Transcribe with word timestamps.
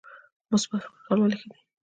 مثبت 0.51 0.81
فکر 0.85 0.93
کول 1.07 1.19
ولې 1.21 1.37
ښه 1.41 1.47
دي؟ 1.51 1.59